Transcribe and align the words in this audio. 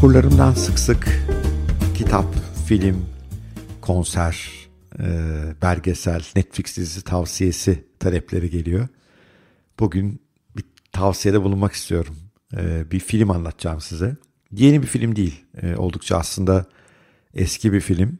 Okurlarımdan 0.00 0.52
sık 0.52 0.78
sık 0.78 1.20
kitap, 1.94 2.24
film, 2.66 3.06
konser, 3.80 4.50
e, 4.98 5.04
belgesel, 5.62 6.22
Netflix 6.36 6.76
dizisi 6.76 7.04
tavsiyesi 7.04 7.84
talepleri 7.98 8.50
geliyor. 8.50 8.88
Bugün 9.78 10.20
bir 10.56 10.64
tavsiyede 10.92 11.42
bulunmak 11.42 11.72
istiyorum. 11.72 12.16
E, 12.56 12.90
bir 12.90 12.98
film 13.00 13.30
anlatacağım 13.30 13.80
size. 13.80 14.16
Yeni 14.52 14.82
bir 14.82 14.86
film 14.86 15.16
değil. 15.16 15.44
E, 15.62 15.76
oldukça 15.76 16.16
aslında 16.16 16.64
eski 17.34 17.72
bir 17.72 17.80
film. 17.80 18.18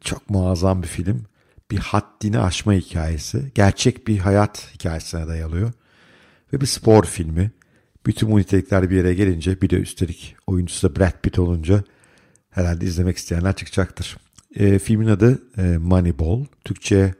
Çok 0.00 0.30
muazzam 0.30 0.82
bir 0.82 0.88
film. 0.88 1.24
Bir 1.70 1.78
haddini 1.78 2.38
aşma 2.38 2.72
hikayesi. 2.72 3.52
Gerçek 3.54 4.06
bir 4.06 4.18
hayat 4.18 4.70
hikayesine 4.74 5.28
dayalıyor. 5.28 5.72
Ve 6.52 6.60
bir 6.60 6.66
spor 6.66 7.04
filmi. 7.04 7.50
Bütün 8.06 8.30
bu 8.30 8.38
nitelikler 8.38 8.90
bir 8.90 8.96
yere 8.96 9.14
gelince 9.14 9.60
bir 9.60 9.70
de 9.70 9.76
üstelik 9.76 10.36
oyuncusu 10.46 10.90
da 10.90 11.00
Brad 11.00 11.22
Pitt 11.22 11.38
olunca 11.38 11.84
herhalde 12.50 12.84
izlemek 12.84 13.16
isteyenler 13.16 13.56
çıkacaktır. 13.56 14.16
E, 14.54 14.78
filmin 14.78 15.06
adı 15.06 15.42
e, 15.58 15.62
Moneyball. 15.78 16.44
Türkçe 16.64 17.14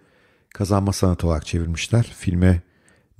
kazanma 0.54 0.92
sanatı 0.92 1.26
olarak 1.26 1.46
çevirmişler. 1.46 2.14
Filme 2.18 2.62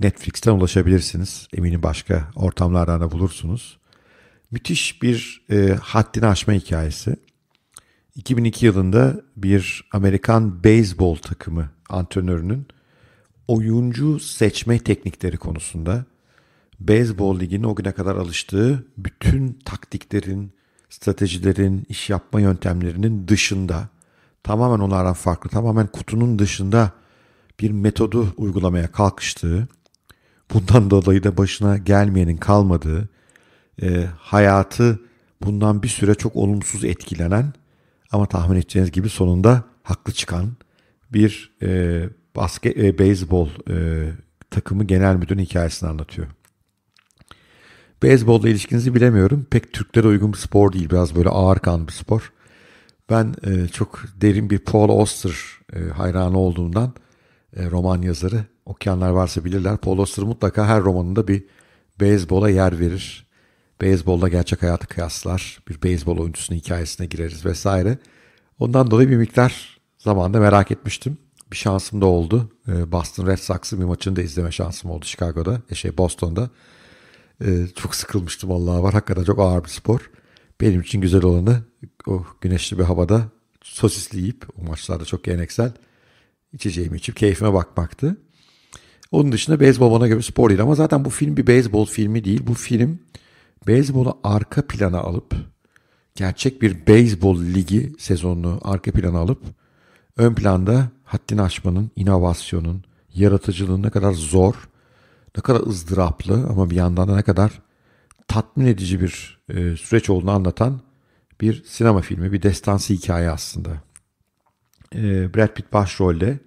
Netflix'ten 0.00 0.52
ulaşabilirsiniz. 0.52 1.48
Eminim 1.52 1.82
başka 1.82 2.30
ortamlardan 2.36 3.00
da 3.00 3.10
bulursunuz. 3.10 3.78
Müthiş 4.50 5.02
bir 5.02 5.46
e, 5.50 5.76
haddini 5.82 6.26
aşma 6.26 6.54
hikayesi. 6.54 7.16
2002 8.14 8.66
yılında 8.66 9.20
bir 9.36 9.88
Amerikan 9.92 10.64
beyzbol 10.64 11.16
takımı 11.16 11.70
antrenörünün 11.88 12.66
oyuncu 13.48 14.20
seçme 14.20 14.78
teknikleri 14.78 15.36
konusunda 15.36 16.04
beyzbol 16.80 17.40
liginin 17.40 17.64
o 17.64 17.74
güne 17.74 17.92
kadar 17.92 18.16
alıştığı 18.16 18.86
bütün 18.98 19.58
taktiklerin, 19.64 20.52
stratejilerin, 20.90 21.86
iş 21.88 22.10
yapma 22.10 22.40
yöntemlerinin 22.40 23.28
dışında 23.28 23.88
tamamen 24.42 24.78
onlardan 24.84 25.14
farklı, 25.14 25.50
tamamen 25.50 25.86
kutunun 25.86 26.38
dışında 26.38 26.90
bir 27.60 27.70
metodu 27.70 28.34
uygulamaya 28.36 28.92
kalkıştığı, 28.92 29.68
bundan 30.54 30.90
dolayı 30.90 31.24
da 31.24 31.36
başına 31.36 31.78
gelmeyenin 31.78 32.36
kalmadığı, 32.36 33.08
e, 33.82 34.06
hayatı 34.18 35.00
bundan 35.42 35.82
bir 35.82 35.88
süre 35.88 36.14
çok 36.14 36.36
olumsuz 36.36 36.84
etkilenen 36.84 37.52
ama 38.12 38.26
tahmin 38.26 38.56
edeceğiniz 38.56 38.92
gibi 38.92 39.08
sonunda 39.08 39.64
haklı 39.82 40.12
çıkan 40.12 40.56
bir 41.12 41.52
e, 41.62 42.02
basket, 42.36 42.78
e, 42.78 42.98
beyzbol 42.98 43.48
e, 43.70 44.06
takımı 44.50 44.84
genel 44.84 45.16
müdürün 45.16 45.42
hikayesini 45.42 45.88
anlatıyor. 45.88 46.28
Beyzbolla 48.02 48.48
ilişkinizi 48.48 48.94
bilemiyorum. 48.94 49.46
Pek 49.50 49.72
Türklere 49.72 50.06
uygun 50.06 50.32
bir 50.32 50.38
spor 50.38 50.72
değil. 50.72 50.90
Biraz 50.90 51.14
böyle 51.14 51.28
ağır 51.28 51.58
kan 51.58 51.86
bir 51.86 51.92
spor. 51.92 52.32
Ben 53.10 53.34
e, 53.46 53.68
çok 53.68 54.02
derin 54.20 54.50
bir 54.50 54.58
Paul 54.58 54.88
Auster 54.88 55.34
e, 55.72 55.78
hayranı 55.90 56.38
olduğundan 56.38 56.92
e, 57.56 57.70
roman 57.70 58.02
yazarı. 58.02 58.44
Okuyanlar 58.64 59.10
varsa 59.10 59.44
bilirler. 59.44 59.76
Paul 59.76 59.98
Auster 59.98 60.24
mutlaka 60.24 60.66
her 60.66 60.82
romanında 60.82 61.28
bir 61.28 61.44
beyzbola 62.00 62.50
yer 62.50 62.80
verir. 62.80 63.26
Beyzbolla 63.80 64.28
gerçek 64.28 64.62
hayatı 64.62 64.86
kıyaslar. 64.86 65.58
Bir 65.68 65.82
beyzbol 65.82 66.18
oyuncusunun 66.18 66.58
hikayesine 66.58 67.06
gireriz 67.06 67.46
vesaire. 67.46 67.98
Ondan 68.58 68.90
dolayı 68.90 69.10
bir 69.10 69.16
miktar 69.16 69.80
zamanda 69.98 70.40
merak 70.40 70.70
etmiştim. 70.70 71.18
Bir 71.52 71.56
şansım 71.56 72.00
da 72.00 72.06
oldu. 72.06 72.52
E, 72.68 72.92
Boston 72.92 73.26
Red 73.26 73.38
Sox'ın 73.38 73.80
bir 73.80 73.84
maçını 73.84 74.16
da 74.16 74.22
izleme 74.22 74.52
şansım 74.52 74.90
oldu 74.90 75.04
Chicago'da. 75.04 75.62
E, 75.70 75.74
şey 75.74 75.98
Boston'da. 75.98 76.50
E, 77.44 77.66
çok 77.74 77.94
sıkılmıştım 77.94 78.52
Allah'a 78.52 78.82
var. 78.82 78.94
Hakikaten 78.94 79.24
çok 79.24 79.38
ağır 79.38 79.64
bir 79.64 79.68
spor. 79.68 80.10
Benim 80.60 80.80
için 80.80 81.00
güzel 81.00 81.24
olanı 81.24 81.62
o 82.06 82.24
güneşli 82.40 82.78
bir 82.78 82.84
havada 82.84 83.28
sosisli 83.62 84.18
yiyip 84.18 84.46
o 84.58 84.64
maçlarda 84.68 85.04
çok 85.04 85.24
geleneksel 85.24 85.72
içeceğimi 86.52 86.96
içip 86.96 87.16
keyfime 87.16 87.52
bakmaktı. 87.52 88.16
Onun 89.12 89.32
dışında 89.32 89.60
beyzbol 89.60 89.92
bana 89.92 90.08
göre 90.08 90.22
spor 90.22 90.48
değil 90.48 90.62
ama 90.62 90.74
zaten 90.74 91.04
bu 91.04 91.10
film 91.10 91.36
bir 91.36 91.46
beyzbol 91.46 91.86
filmi 91.86 92.24
değil. 92.24 92.42
Bu 92.46 92.54
film 92.54 92.98
beyzbolu 93.66 94.18
arka 94.24 94.66
plana 94.66 94.98
alıp 94.98 95.34
gerçek 96.14 96.62
bir 96.62 96.86
beyzbol 96.86 97.40
ligi 97.40 97.92
sezonunu 97.98 98.60
arka 98.62 98.92
plana 98.92 99.18
alıp 99.18 99.42
ön 100.16 100.34
planda 100.34 100.88
haddini 101.04 101.42
aşmanın, 101.42 101.90
inovasyonun, 101.96 102.84
yaratıcılığın 103.14 103.82
ne 103.82 103.90
kadar 103.90 104.12
zor, 104.12 104.54
ne 105.36 105.42
kadar 105.42 105.66
ızdıraplı 105.66 106.34
ama 106.34 106.70
bir 106.70 106.76
yandan 106.76 107.08
da 107.08 107.16
ne 107.16 107.22
kadar 107.22 107.62
tatmin 108.28 108.66
edici 108.66 109.00
bir 109.00 109.40
e, 109.48 109.76
süreç 109.76 110.10
olduğunu 110.10 110.30
anlatan 110.30 110.80
bir 111.40 111.64
sinema 111.64 112.00
filmi, 112.00 112.32
bir 112.32 112.42
destansı 112.42 112.92
hikaye 112.92 113.30
aslında. 113.30 113.70
E, 114.94 115.34
Brad 115.34 115.54
Pitt 115.54 115.72
başrolde. 115.72 116.38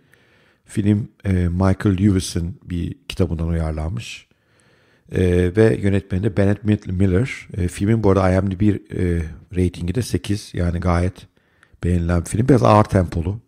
Film 0.65 1.07
e, 1.25 1.31
Michael 1.31 1.97
Lewis'in 1.97 2.59
bir 2.63 2.97
kitabından 3.09 3.47
uyarlanmış. 3.47 4.27
E, 5.11 5.21
ve 5.55 5.77
yönetmeni 5.81 6.23
de 6.23 6.37
Bennett 6.37 6.87
Miller. 6.87 7.47
E, 7.57 7.67
filmin 7.67 8.03
bu 8.03 8.09
arada 8.11 8.31
IMDb 8.31 8.61
e, 8.61 9.23
ratingi 9.55 9.95
de 9.95 10.01
8. 10.01 10.51
Yani 10.53 10.79
gayet 10.79 11.27
beğenilen 11.83 12.21
bir 12.21 12.25
film. 12.25 12.47
Biraz 12.47 12.63
ağır 12.63 12.83
tempolu. 12.83 13.39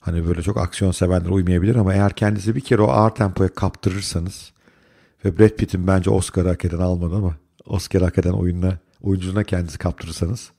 Hani 0.00 0.26
böyle 0.26 0.42
çok 0.42 0.56
aksiyon 0.56 0.92
sevenler 0.92 1.30
uymayabilir 1.30 1.76
ama 1.76 1.94
eğer 1.94 2.12
kendinizi 2.12 2.54
bir 2.54 2.60
kere 2.60 2.82
o 2.82 2.88
ağır 2.88 3.10
tempoya 3.10 3.48
kaptırırsanız 3.48 4.51
ve 5.24 5.38
Brad 5.38 5.56
Pitt'in 5.56 5.86
bence 5.86 6.10
Oscar 6.10 6.46
hak 6.46 6.64
eden 6.64 6.78
almadı 6.78 7.16
ama 7.16 7.36
Oscar 7.66 8.02
hak 8.02 8.18
eden 8.18 8.32
oyununa, 8.32 8.78
oyunculuğuna 9.02 9.44
kendinizi 9.44 9.78
kaptırırsanız 9.78 10.50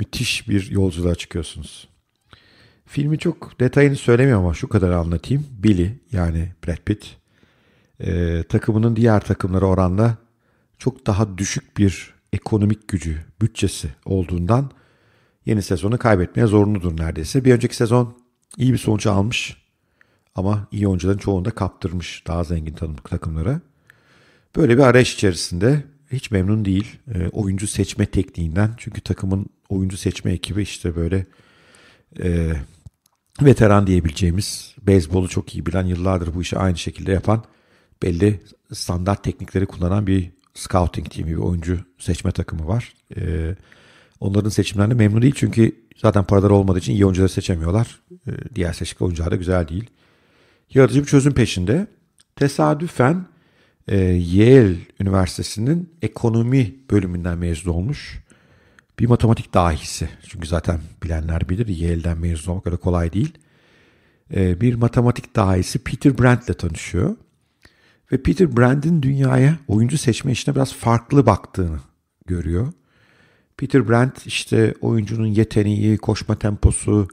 müthiş 0.00 0.48
bir 0.48 0.70
yolculuğa 0.70 1.14
çıkıyorsunuz. 1.14 1.88
Filmi 2.86 3.18
çok 3.18 3.60
detayını 3.60 3.96
söylemiyorum 3.96 4.44
ama 4.44 4.54
şu 4.54 4.68
kadar 4.68 4.90
anlatayım. 4.90 5.46
Billy 5.50 5.98
yani 6.12 6.52
Brad 6.66 6.76
Pitt 6.84 7.16
e, 8.00 8.42
takımının 8.42 8.96
diğer 8.96 9.20
takımlara 9.20 9.66
oranla 9.66 10.16
çok 10.78 11.06
daha 11.06 11.38
düşük 11.38 11.76
bir 11.76 12.14
ekonomik 12.32 12.88
gücü, 12.88 13.24
bütçesi 13.40 13.88
olduğundan 14.04 14.70
yeni 15.46 15.62
sezonu 15.62 15.98
kaybetmeye 15.98 16.46
zorunludur 16.46 16.96
neredeyse. 16.96 17.44
Bir 17.44 17.54
önceki 17.54 17.76
sezon 17.76 18.16
iyi 18.56 18.72
bir 18.72 18.78
sonuç 18.78 19.06
almış 19.06 19.56
ama 20.34 20.68
iyi 20.72 20.88
oyuncuların 20.88 21.18
çoğunu 21.18 21.44
da 21.44 21.50
kaptırmış 21.50 22.24
daha 22.26 22.44
zengin 22.44 22.74
takımlara. 23.04 23.60
Böyle 24.56 24.78
bir 24.78 24.82
arayış 24.82 25.14
içerisinde 25.14 25.84
hiç 26.12 26.30
memnun 26.30 26.64
değil 26.64 26.98
e, 27.14 27.28
oyuncu 27.28 27.66
seçme 27.66 28.06
tekniğinden. 28.06 28.70
Çünkü 28.76 29.00
takımın 29.00 29.46
oyuncu 29.68 29.96
seçme 29.96 30.32
ekibi 30.32 30.62
işte 30.62 30.96
böyle 30.96 31.26
e, 32.22 32.52
veteran 33.42 33.86
diyebileceğimiz, 33.86 34.74
beyzbolu 34.82 35.28
çok 35.28 35.54
iyi 35.54 35.66
bilen, 35.66 35.86
yıllardır 35.86 36.34
bu 36.34 36.42
işi 36.42 36.58
aynı 36.58 36.76
şekilde 36.76 37.12
yapan, 37.12 37.44
belli 38.02 38.40
standart 38.72 39.24
teknikleri 39.24 39.66
kullanan 39.66 40.06
bir 40.06 40.30
scouting 40.54 41.10
team'i, 41.10 41.32
bir 41.32 41.36
oyuncu 41.36 41.78
seçme 41.98 42.32
takımı 42.32 42.68
var. 42.68 42.94
E, 43.16 43.54
onların 44.20 44.50
seçimlerinde 44.50 44.94
memnun 44.94 45.22
değil 45.22 45.34
çünkü 45.36 45.72
zaten 45.96 46.24
paraları 46.24 46.54
olmadığı 46.54 46.78
için 46.78 46.92
iyi 46.92 47.04
oyuncuları 47.04 47.28
seçemiyorlar. 47.28 48.00
E, 48.26 48.30
diğer 48.54 48.72
seçik 48.72 49.02
oyuncular 49.02 49.30
da 49.30 49.36
güzel 49.36 49.68
değil. 49.68 49.90
Yaratıcı 50.74 51.00
bir 51.00 51.06
çözüm 51.06 51.34
peşinde. 51.34 51.86
Tesadüfen 52.36 53.26
e, 53.88 53.96
Yale 54.06 54.76
Üniversitesi'nin 55.00 55.90
ekonomi 56.02 56.74
bölümünden 56.90 57.38
mezun 57.38 57.70
olmuş 57.70 58.18
bir 58.98 59.06
matematik 59.06 59.54
dahisi. 59.54 60.08
Çünkü 60.28 60.48
zaten 60.48 60.80
bilenler 61.02 61.48
bilir 61.48 61.66
Yale'den 61.66 62.18
mezun 62.18 62.52
olmak 62.52 62.66
öyle 62.66 62.76
kolay 62.76 63.12
değil. 63.12 63.38
E, 64.34 64.60
bir 64.60 64.74
matematik 64.74 65.36
dahisi 65.36 65.78
Peter 65.78 66.18
Brandt 66.18 66.44
ile 66.44 66.54
tanışıyor. 66.54 67.16
Ve 68.12 68.22
Peter 68.22 68.56
Brandt'in 68.56 69.02
dünyaya 69.02 69.58
oyuncu 69.68 69.98
seçme 69.98 70.32
işine 70.32 70.54
biraz 70.54 70.74
farklı 70.74 71.26
baktığını 71.26 71.80
görüyor. 72.26 72.72
Peter 73.56 73.88
Brandt 73.88 74.26
işte 74.26 74.74
oyuncunun 74.80 75.26
yeteneği, 75.26 75.98
koşma 75.98 76.38
temposu, 76.38 77.08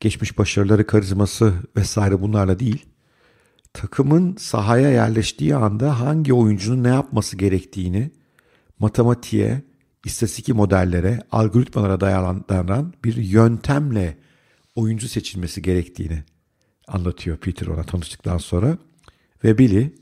geçmiş 0.00 0.38
başarıları, 0.38 0.86
karizması 0.86 1.54
vesaire 1.76 2.20
bunlarla 2.20 2.58
değil 2.58 2.86
takımın 3.72 4.36
sahaya 4.36 4.90
yerleştiği 4.90 5.56
anda 5.56 6.00
hangi 6.00 6.34
oyuncunun 6.34 6.84
ne 6.84 6.88
yapması 6.88 7.36
gerektiğini 7.36 8.10
matematiğe, 8.78 9.62
istatistik 10.04 10.48
modellere, 10.48 11.20
algoritmalara 11.32 12.00
dayanan 12.00 12.94
bir 13.04 13.16
yöntemle 13.16 14.18
oyuncu 14.74 15.08
seçilmesi 15.08 15.62
gerektiğini 15.62 16.24
anlatıyor 16.88 17.36
Peter 17.36 17.66
ona 17.66 17.82
tanıştıktan 17.82 18.38
sonra. 18.38 18.78
Ve 19.44 19.58
Billy 19.58 19.94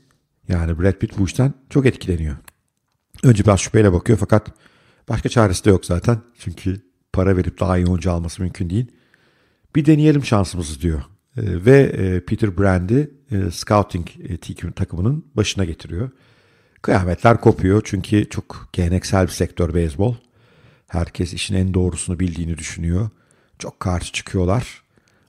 yani 0.47 0.79
Brad 0.79 0.93
Pitt 0.93 1.17
bu 1.17 1.25
işten 1.25 1.53
çok 1.69 1.85
etkileniyor. 1.85 2.37
Önce 3.23 3.43
biraz 3.43 3.59
şüpheyle 3.59 3.93
bakıyor 3.93 4.17
fakat 4.19 4.51
başka 5.09 5.29
çaresi 5.29 5.65
de 5.65 5.69
yok 5.69 5.85
zaten. 5.85 6.21
Çünkü 6.39 6.81
para 7.13 7.37
verip 7.37 7.59
daha 7.59 7.77
iyi 7.77 7.87
oyuncu 7.87 8.11
alması 8.11 8.41
mümkün 8.41 8.69
değil. 8.69 8.91
Bir 9.75 9.85
deneyelim 9.85 10.25
şansımızı 10.25 10.81
diyor. 10.81 11.01
Ee, 11.39 11.65
ve 11.65 11.81
e, 11.81 12.25
Peter 12.25 12.57
Brand'i 12.57 13.11
e, 13.31 13.51
scouting 13.51 14.07
e, 14.29 14.71
takımının 14.71 15.25
başına 15.35 15.65
getiriyor. 15.65 16.09
Kıyametler 16.81 17.41
kopuyor 17.41 17.81
çünkü 17.85 18.29
çok 18.29 18.69
geleneksel 18.73 19.27
bir 19.27 19.31
sektör 19.31 19.73
beyzbol. 19.73 20.15
Herkes 20.87 21.33
işin 21.33 21.55
en 21.55 21.73
doğrusunu 21.73 22.19
bildiğini 22.19 22.57
düşünüyor. 22.57 23.09
Çok 23.59 23.79
karşı 23.79 24.13
çıkıyorlar. 24.13 24.81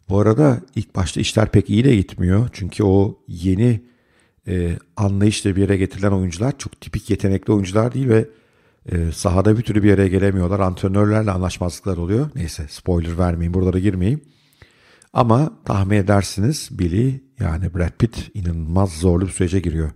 Bu 0.08 0.20
arada 0.20 0.60
ilk 0.74 0.96
başta 0.96 1.20
işler 1.20 1.48
pek 1.48 1.70
iyi 1.70 1.84
de 1.84 1.96
gitmiyor. 1.96 2.48
Çünkü 2.52 2.84
o 2.84 3.18
yeni 3.28 3.80
e, 4.48 4.78
anlayışla 4.96 5.56
bir 5.56 5.60
yere 5.60 5.76
getirilen 5.76 6.10
oyuncular 6.10 6.58
çok 6.58 6.80
tipik 6.80 7.10
yetenekli 7.10 7.52
oyuncular 7.52 7.94
değil 7.94 8.08
ve 8.08 8.28
e, 8.92 9.12
sahada 9.12 9.58
bir 9.58 9.62
türlü 9.62 9.82
bir 9.82 9.88
yere 9.88 10.08
gelemiyorlar. 10.08 10.60
Antrenörlerle 10.60 11.30
anlaşmazlıklar 11.30 11.96
oluyor. 11.96 12.30
Neyse 12.34 12.66
spoiler 12.68 13.18
vermeyin 13.18 13.54
buralara 13.54 13.78
girmeyeyim. 13.78 14.20
Ama 15.12 15.52
tahmin 15.64 15.96
edersiniz 15.96 16.68
Billy 16.70 17.20
yani 17.40 17.74
Brad 17.74 17.98
Pitt 17.98 18.30
inanılmaz 18.34 18.92
zorlu 18.92 19.26
bir 19.26 19.30
sürece 19.30 19.60
giriyor. 19.60 19.90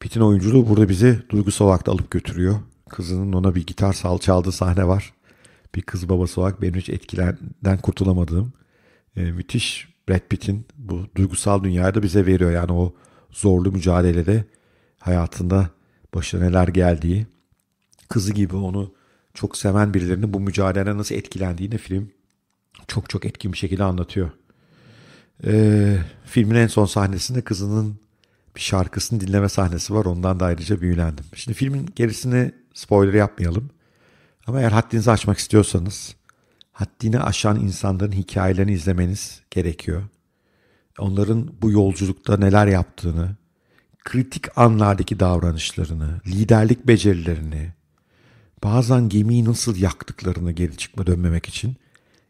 Pitt'in 0.00 0.20
oyunculuğu 0.20 0.68
burada 0.68 0.88
bizi 0.88 1.22
duygusal 1.28 1.66
olarak 1.66 1.86
da 1.86 1.92
alıp 1.92 2.10
götürüyor. 2.10 2.60
Kızının 2.88 3.32
ona 3.32 3.54
bir 3.54 3.66
gitar 3.66 3.92
sal 3.92 4.18
çaldığı 4.18 4.52
sahne 4.52 4.88
var. 4.88 5.12
Bir 5.74 5.82
kız 5.82 6.08
babası 6.08 6.40
olarak 6.40 6.62
benim 6.62 6.74
hiç 6.74 6.88
etkilenden 6.88 7.78
kurtulamadığım 7.82 8.52
e, 9.16 9.22
müthiş 9.22 9.88
Brad 10.08 10.28
Pitt'in 10.28 10.66
bu 10.76 11.06
duygusal 11.16 11.64
dünyayı 11.64 11.94
da 11.94 12.02
bize 12.02 12.26
veriyor. 12.26 12.50
Yani 12.50 12.72
o 12.72 12.94
zorlu 13.30 13.72
mücadelede 13.72 14.44
hayatında 14.98 15.70
başına 16.14 16.44
neler 16.44 16.68
geldiği, 16.68 17.26
kızı 18.08 18.32
gibi 18.32 18.56
onu 18.56 18.94
çok 19.34 19.56
seven 19.56 19.94
birilerinin 19.94 20.34
bu 20.34 20.40
mücadeleden 20.40 20.98
nasıl 20.98 21.14
etkilendiğini 21.14 21.78
film 21.78 22.10
çok 22.88 23.10
çok 23.10 23.24
etkin 23.24 23.52
bir 23.52 23.58
şekilde 23.58 23.84
anlatıyor. 23.84 24.30
Ee, 25.44 25.98
filmin 26.24 26.54
en 26.54 26.66
son 26.66 26.86
sahnesinde 26.86 27.42
kızının 27.42 27.96
bir 28.56 28.60
şarkısını 28.60 29.20
dinleme 29.20 29.48
sahnesi 29.48 29.94
var. 29.94 30.04
Ondan 30.04 30.40
da 30.40 30.44
ayrıca 30.44 30.80
büyülendim. 30.80 31.24
Şimdi 31.34 31.58
filmin 31.58 31.88
gerisini 31.96 32.52
spoiler 32.74 33.14
yapmayalım. 33.14 33.70
Ama 34.46 34.60
eğer 34.60 34.72
haddinizi 34.72 35.10
açmak 35.10 35.38
istiyorsanız 35.38 36.16
haddini 36.72 37.20
aşan 37.20 37.60
insanların 37.60 38.12
hikayelerini 38.12 38.72
izlemeniz 38.72 39.40
gerekiyor. 39.50 40.02
Onların 40.98 41.50
bu 41.62 41.70
yolculukta 41.70 42.36
neler 42.36 42.66
yaptığını, 42.66 43.36
kritik 44.04 44.58
anlardaki 44.58 45.20
davranışlarını, 45.20 46.20
liderlik 46.26 46.86
becerilerini, 46.86 47.72
bazen 48.64 49.08
gemiyi 49.08 49.44
nasıl 49.44 49.76
yaktıklarını 49.76 50.52
geri 50.52 50.76
çıkma 50.76 51.06
dönmemek 51.06 51.46
için 51.46 51.76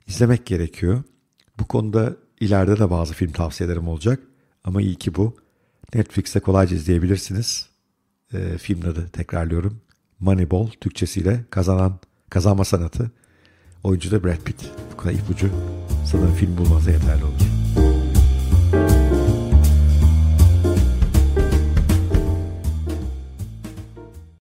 izlemek 0.09 0.47
gerekiyor. 0.47 1.03
Bu 1.59 1.65
konuda 1.65 2.17
ileride 2.41 2.79
de 2.79 2.91
bazı 2.91 3.15
film 3.15 3.33
tavsiyelerim 3.33 3.89
olacak. 3.89 4.21
Ama 4.65 4.83
iyi 4.83 4.95
ki 4.95 5.15
bu. 5.15 5.37
Netflix'te 5.95 6.41
kolayca 6.41 6.77
izleyebilirsiniz. 6.77 7.69
E, 8.33 8.59
filmin 8.59 8.83
adı 8.83 9.09
tekrarlıyorum. 9.09 9.81
Moneyball 10.21 10.69
Türkçesiyle 10.81 11.45
kazanan 11.51 11.99
kazanma 12.31 12.65
sanatı. 12.65 13.11
Oyuncu 13.83 14.11
da 14.11 14.25
Brad 14.25 14.43
Pitt. 14.45 14.71
Bu 14.93 14.97
kadar 14.97 15.15
ipucu 15.15 15.51
sanırım 16.07 16.35
film 16.35 16.57
bulmanıza 16.57 16.91
yeterli 16.91 17.25
olur. 17.25 17.48